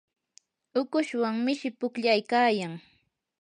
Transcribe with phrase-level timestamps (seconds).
[0.79, 2.73] ukushwan mishi pukllaykayan.